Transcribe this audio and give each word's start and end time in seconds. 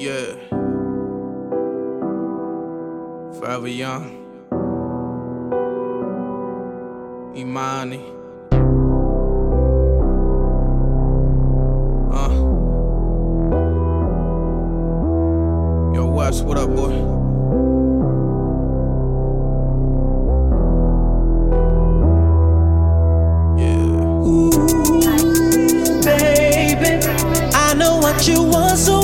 Yeah. 0.00 0.32
Forever 3.38 3.68
young. 3.68 4.16
Emanny. 7.36 8.00
Uh. 12.10 12.32
Yo, 15.94 16.06
West, 16.06 16.46
what 16.46 16.56
up, 16.56 16.70
boy? 16.70 16.96
baby. 26.02 27.06
I 27.52 27.74
know 27.74 27.98
what 27.98 28.26
you 28.26 28.42
want, 28.42 28.78
so 28.78 28.99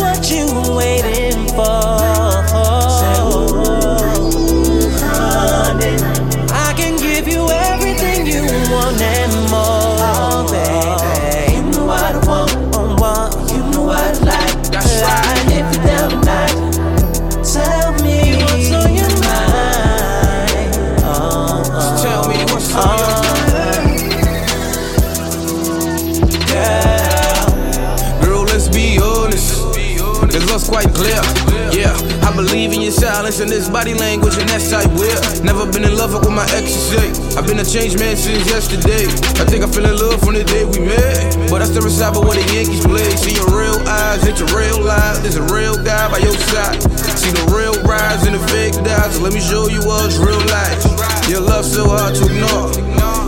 Love's 30.57 30.73
quite 30.73 30.89
clear. 30.97 31.21
Yeah, 31.69 31.93
I 32.25 32.33
believe 32.33 32.73
in 32.73 32.81
your 32.81 32.91
silence 32.91 33.41
and 33.41 33.51
this 33.51 33.69
body 33.69 33.93
language, 33.93 34.41
and 34.41 34.49
that's 34.49 34.73
I 34.73 34.89
will. 34.97 35.21
Never 35.45 35.69
been 35.71 35.85
in 35.85 35.93
love 36.01 36.17
with 36.17 36.33
my 36.33 36.47
say. 36.49 37.13
I've 37.37 37.45
been 37.47 37.61
a 37.61 37.65
changed 37.65 38.01
man 38.01 38.17
since 38.17 38.49
yesterday. 38.49 39.05
I 39.37 39.45
think 39.45 39.61
I 39.61 39.69
fell 39.69 39.85
in 39.85 40.01
love 40.01 40.17
from 40.25 40.33
the 40.33 40.45
day 40.45 40.65
we 40.65 40.81
met. 40.81 41.37
But 41.53 41.61
I 41.61 41.67
still 41.69 41.85
reside 41.85 42.17
by 42.17 42.25
where 42.25 42.41
the 42.41 42.47
Yankees 42.57 42.81
play. 42.81 43.05
See 43.21 43.37
your 43.37 43.53
real 43.53 43.77
eyes, 43.85 44.25
hit 44.25 44.41
your 44.41 44.49
real 44.57 44.81
life. 44.81 45.21
There's 45.21 45.37
a 45.37 45.45
real 45.53 45.77
guy 45.77 46.09
by 46.09 46.25
your 46.25 46.33
side. 46.49 46.81
See 47.21 47.37
the 47.37 47.53
real 47.53 47.77
rise 47.85 48.25
and 48.25 48.33
the 48.33 48.41
fake 48.49 48.81
dies. 48.81 49.21
Let 49.21 49.37
me 49.37 49.45
show 49.45 49.69
you 49.69 49.85
what's 49.85 50.17
real 50.17 50.41
life. 50.49 50.81
Your 51.29 51.45
love 51.45 51.69
so 51.69 51.85
hard 51.85 52.17
to 52.17 52.25
ignore. 52.33 52.73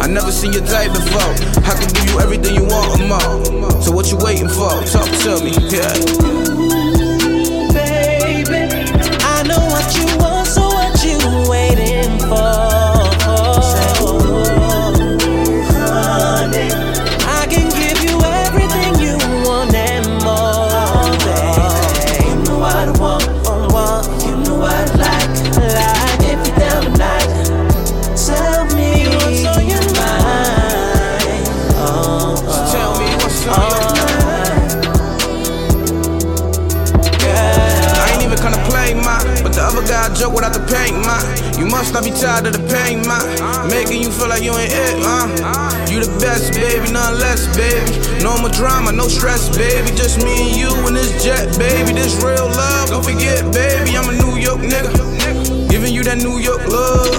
I 0.01 0.09
never 0.09 0.33
seen 0.33 0.57
your 0.57 0.65
type 0.65 0.97
before. 0.97 1.37
I 1.61 1.77
can 1.77 1.92
give 1.92 2.09
you 2.09 2.25
everything 2.25 2.57
you 2.57 2.65
want 2.65 3.05
more. 3.05 3.85
So 3.85 3.92
what 3.92 4.09
you 4.09 4.17
waiting 4.17 4.48
for? 4.48 4.73
Talk 4.89 5.13
to 5.29 5.45
me, 5.45 5.53
yeah. 5.69 6.28
Without 40.48 40.67
the 40.67 40.75
paint, 40.75 40.97
my. 41.05 41.20
You 41.59 41.67
must 41.67 41.92
not 41.92 42.05
be 42.05 42.11
tired 42.11 42.47
of 42.47 42.53
the 42.53 42.64
pain, 42.69 43.05
my. 43.07 43.20
Making 43.69 44.03
you 44.03 44.11
feel 44.11 44.29
like 44.29 44.42
you 44.42 44.53
ain't 44.53 44.73
it, 44.73 44.97
huh? 45.03 45.29
You 45.91 46.01
the 46.01 46.11
best, 46.20 46.53
baby, 46.53 46.92
none 46.92 47.19
less, 47.19 47.47
baby. 47.57 48.23
No 48.23 48.39
more 48.39 48.51
drama, 48.51 48.92
no 48.92 49.08
stress, 49.08 49.48
baby. 49.57 49.91
Just 49.97 50.19
me 50.25 50.48
and 50.48 50.57
you 50.57 50.70
in 50.87 50.95
this 50.95 51.23
jet, 51.23 51.47
baby. 51.58 51.92
This 51.92 52.17
real 52.23 52.47
love, 52.47 52.89
don't 52.91 53.05
forget, 53.05 53.45
baby. 53.53 53.97
I'm 53.97 54.08
a 54.08 54.13
New 54.13 54.37
York 54.39 54.61
nigga. 54.61 55.69
Giving 55.69 55.92
you 55.92 56.03
that 56.05 56.19
New 56.19 56.39
York 56.39 56.64
love. 56.67 57.13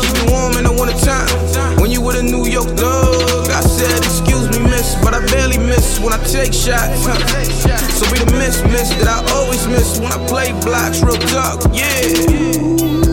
Keep 0.00 0.16
you 0.16 0.32
warm 0.32 0.56
in 0.56 0.64
the 0.64 0.72
winter 0.72 0.96
time. 1.04 1.28
When 1.80 1.90
you 1.90 2.00
with 2.00 2.16
a 2.16 2.22
New 2.22 2.46
York 2.46 2.74
dog. 2.76 3.50
I 3.50 3.60
said, 3.60 3.96
excuse 3.98 4.48
me, 4.50 4.58
miss, 4.64 4.96
but 5.02 5.14
I 5.14 5.24
barely 5.26 5.58
miss 5.58 5.98
when 5.98 6.12
I 6.12 6.18
take 6.24 6.52
shots. 6.52 7.04
Miss, 8.64 8.88
that 8.96 9.08
I 9.08 9.32
always 9.34 9.66
miss 9.66 9.98
when 9.98 10.12
I 10.12 10.26
play 10.26 10.52
blocks, 10.60 11.02
real 11.02 11.16
talk, 11.16 11.62
yeah. 11.72 13.05